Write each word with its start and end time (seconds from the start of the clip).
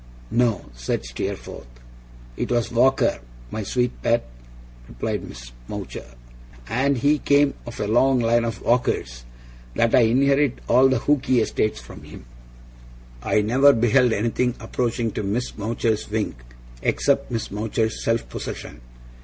'No,' 0.31 0.65
said 0.73 1.05
Steerforth. 1.05 1.67
'It 2.35 2.49
was 2.49 2.71
Walker, 2.71 3.19
my 3.51 3.61
sweet 3.61 4.01
pet,' 4.01 4.27
replied 4.87 5.23
Miss 5.29 5.51
Mowcher, 5.67 6.15
'and 6.67 6.97
he 6.97 7.19
came 7.19 7.53
of 7.67 7.79
a 7.79 7.85
long 7.85 8.19
line 8.19 8.43
of 8.43 8.63
Walkers, 8.63 9.25
that 9.75 9.93
I 9.93 9.99
inherit 9.99 10.57
all 10.67 10.87
the 10.89 10.97
Hookey 11.01 11.39
estates 11.39 11.79
from.' 11.79 12.25
I 13.21 13.41
never 13.41 13.73
beheld 13.73 14.11
anything 14.11 14.55
approaching 14.59 15.11
to 15.11 15.21
Miss 15.21 15.55
Mowcher's 15.55 16.09
wink 16.09 16.35
except 16.81 17.29
Miss 17.29 17.51
Mowcher's 17.51 18.03
self 18.03 18.27
possession. 18.27 18.81